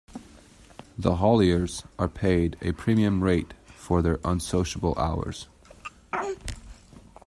The 0.97 1.17
hauliers 1.17 1.85
are 1.99 2.07
paid 2.07 2.57
a 2.63 2.71
premium 2.71 3.23
rate 3.23 3.53
for 3.75 4.01
their 4.01 4.19
unsociable 4.23 4.95
hours. 4.97 5.47